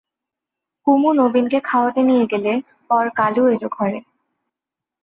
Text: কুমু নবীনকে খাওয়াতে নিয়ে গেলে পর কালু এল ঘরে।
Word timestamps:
কুমু 0.87 1.09
নবীনকে 1.13 1.59
খাওয়াতে 1.63 2.01
নিয়ে 2.03 2.25
গেলে 2.31 2.51
পর 2.89 3.05
কালু 3.17 3.43
এল 3.47 3.63
ঘরে। 3.75 3.99